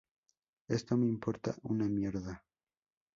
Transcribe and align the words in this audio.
Esto 0.67 0.97
me 0.97 1.05
importa 1.05 1.55
una 1.61 1.87
mierda 1.87 2.43